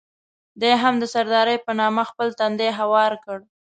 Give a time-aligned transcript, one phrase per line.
[0.61, 3.37] ده هم د سردارۍ په نامه خپل تندی هوار کړ.